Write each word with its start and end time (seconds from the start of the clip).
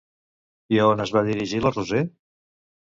I 0.77 0.81
a 0.81 0.87
on 0.95 1.05
es 1.07 1.13
va 1.19 1.25
dirigir 1.31 1.63
la 1.69 1.77
Roser? 1.79 2.05